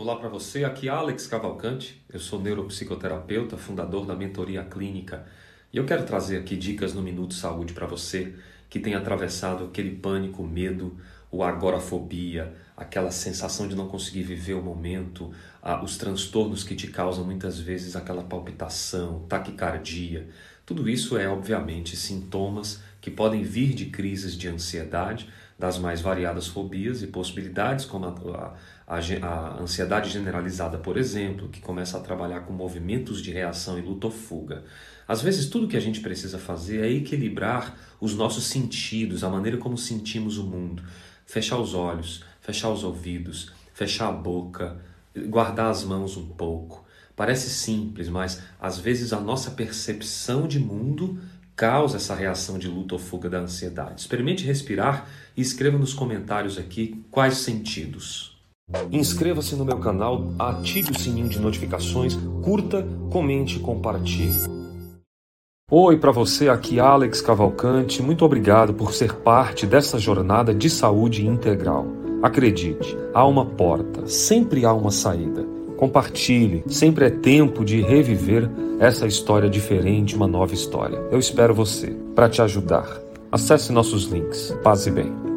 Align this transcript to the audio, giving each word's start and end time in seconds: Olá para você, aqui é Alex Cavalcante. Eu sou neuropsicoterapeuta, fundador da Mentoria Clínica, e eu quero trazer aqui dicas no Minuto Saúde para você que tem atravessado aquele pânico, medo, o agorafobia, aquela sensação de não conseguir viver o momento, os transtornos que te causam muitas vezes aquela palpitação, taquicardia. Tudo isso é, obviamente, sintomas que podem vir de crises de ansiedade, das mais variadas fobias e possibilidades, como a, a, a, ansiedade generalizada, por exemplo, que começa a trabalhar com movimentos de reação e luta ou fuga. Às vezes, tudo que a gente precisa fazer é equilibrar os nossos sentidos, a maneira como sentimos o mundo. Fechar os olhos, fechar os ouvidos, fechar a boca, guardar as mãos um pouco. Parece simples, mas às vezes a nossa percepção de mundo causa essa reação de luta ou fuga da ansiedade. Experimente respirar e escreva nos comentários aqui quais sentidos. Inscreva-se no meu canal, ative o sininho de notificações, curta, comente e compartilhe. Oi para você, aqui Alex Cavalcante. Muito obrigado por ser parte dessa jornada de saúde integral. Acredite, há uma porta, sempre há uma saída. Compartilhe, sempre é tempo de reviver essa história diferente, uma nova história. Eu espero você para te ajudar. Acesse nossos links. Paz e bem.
Olá 0.00 0.16
para 0.16 0.30
você, 0.30 0.64
aqui 0.64 0.88
é 0.88 0.90
Alex 0.90 1.26
Cavalcante. 1.26 2.02
Eu 2.10 2.18
sou 2.18 2.40
neuropsicoterapeuta, 2.40 3.58
fundador 3.58 4.06
da 4.06 4.16
Mentoria 4.16 4.64
Clínica, 4.64 5.26
e 5.70 5.76
eu 5.76 5.84
quero 5.84 6.06
trazer 6.06 6.38
aqui 6.38 6.56
dicas 6.56 6.94
no 6.94 7.02
Minuto 7.02 7.34
Saúde 7.34 7.74
para 7.74 7.86
você 7.86 8.34
que 8.70 8.80
tem 8.80 8.94
atravessado 8.94 9.64
aquele 9.64 9.94
pânico, 9.94 10.42
medo, 10.42 10.96
o 11.30 11.42
agorafobia, 11.42 12.56
aquela 12.74 13.10
sensação 13.10 13.68
de 13.68 13.76
não 13.76 13.88
conseguir 13.88 14.22
viver 14.22 14.54
o 14.54 14.62
momento, 14.62 15.32
os 15.84 15.98
transtornos 15.98 16.64
que 16.64 16.74
te 16.74 16.86
causam 16.86 17.22
muitas 17.22 17.60
vezes 17.60 17.94
aquela 17.94 18.22
palpitação, 18.22 19.26
taquicardia. 19.28 20.30
Tudo 20.64 20.88
isso 20.88 21.18
é, 21.18 21.28
obviamente, 21.28 21.94
sintomas 21.94 22.82
que 23.02 23.10
podem 23.10 23.42
vir 23.42 23.74
de 23.74 23.86
crises 23.86 24.34
de 24.34 24.48
ansiedade, 24.48 25.28
das 25.60 25.78
mais 25.78 26.00
variadas 26.00 26.46
fobias 26.46 27.02
e 27.02 27.06
possibilidades, 27.06 27.84
como 27.84 28.06
a, 28.06 28.54
a, 28.86 28.96
a, 28.96 29.60
ansiedade 29.60 30.08
generalizada, 30.08 30.78
por 30.78 30.96
exemplo, 30.96 31.50
que 31.50 31.60
começa 31.60 31.98
a 31.98 32.00
trabalhar 32.00 32.40
com 32.40 32.52
movimentos 32.54 33.20
de 33.20 33.30
reação 33.30 33.78
e 33.78 33.82
luta 33.82 34.06
ou 34.06 34.10
fuga. 34.10 34.64
Às 35.06 35.20
vezes, 35.20 35.50
tudo 35.50 35.68
que 35.68 35.76
a 35.76 35.80
gente 35.80 36.00
precisa 36.00 36.38
fazer 36.38 36.82
é 36.82 36.90
equilibrar 36.90 37.76
os 38.00 38.14
nossos 38.14 38.44
sentidos, 38.44 39.22
a 39.22 39.28
maneira 39.28 39.58
como 39.58 39.76
sentimos 39.76 40.38
o 40.38 40.44
mundo. 40.44 40.82
Fechar 41.26 41.58
os 41.58 41.74
olhos, 41.74 42.24
fechar 42.40 42.70
os 42.70 42.82
ouvidos, 42.82 43.52
fechar 43.74 44.08
a 44.08 44.12
boca, 44.12 44.80
guardar 45.28 45.70
as 45.70 45.84
mãos 45.84 46.16
um 46.16 46.26
pouco. 46.26 46.86
Parece 47.14 47.50
simples, 47.50 48.08
mas 48.08 48.40
às 48.58 48.78
vezes 48.78 49.12
a 49.12 49.20
nossa 49.20 49.50
percepção 49.50 50.48
de 50.48 50.58
mundo 50.58 51.20
causa 51.60 51.98
essa 51.98 52.14
reação 52.14 52.58
de 52.58 52.66
luta 52.66 52.94
ou 52.94 52.98
fuga 52.98 53.28
da 53.28 53.40
ansiedade. 53.40 54.00
Experimente 54.00 54.46
respirar 54.46 55.06
e 55.36 55.42
escreva 55.42 55.76
nos 55.76 55.92
comentários 55.92 56.56
aqui 56.56 57.04
quais 57.10 57.36
sentidos. 57.36 58.40
Inscreva-se 58.90 59.54
no 59.56 59.64
meu 59.66 59.78
canal, 59.78 60.32
ative 60.38 60.92
o 60.92 60.98
sininho 60.98 61.28
de 61.28 61.38
notificações, 61.38 62.16
curta, 62.42 62.82
comente 63.10 63.58
e 63.58 63.60
compartilhe. 63.60 64.40
Oi 65.70 65.98
para 65.98 66.10
você, 66.10 66.48
aqui 66.48 66.80
Alex 66.80 67.20
Cavalcante. 67.20 68.02
Muito 68.02 68.24
obrigado 68.24 68.72
por 68.72 68.94
ser 68.94 69.16
parte 69.16 69.66
dessa 69.66 69.98
jornada 69.98 70.54
de 70.54 70.70
saúde 70.70 71.26
integral. 71.26 71.86
Acredite, 72.22 72.96
há 73.12 73.26
uma 73.26 73.44
porta, 73.44 74.06
sempre 74.06 74.64
há 74.64 74.72
uma 74.72 74.90
saída. 74.90 75.59
Compartilhe, 75.80 76.62
sempre 76.68 77.06
é 77.06 77.10
tempo 77.10 77.64
de 77.64 77.80
reviver 77.80 78.50
essa 78.78 79.06
história 79.06 79.48
diferente, 79.48 80.14
uma 80.14 80.26
nova 80.26 80.52
história. 80.52 80.98
Eu 81.10 81.18
espero 81.18 81.54
você 81.54 81.96
para 82.14 82.28
te 82.28 82.42
ajudar. 82.42 83.00
Acesse 83.32 83.72
nossos 83.72 84.04
links. 84.04 84.54
Paz 84.62 84.86
e 84.86 84.90
bem. 84.90 85.29